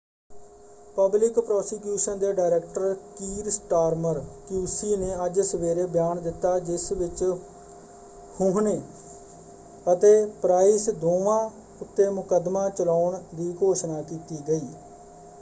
[0.95, 7.23] Public prosecution ਦੇ director Keir Starmer QC ਨੇ ਅੱਜ ਸਵੇਰੇ ਬਿਆਨ ਦਿੱਤਾ ਜਿਸ ਵਿੱਚ
[8.39, 8.79] ਹੁਹਨੇ
[9.85, 11.39] ਅਤੇ ਪ੍ਰਾਈਸ ਦੋਵਾਂ
[11.81, 14.67] ਉੱਤੇ ਮੁਕੱਦਮਾ ਚਲਾਉਣ ਦੀ ਘੋਸ਼ਣਾ ਕੀਤੀ ਗਈ।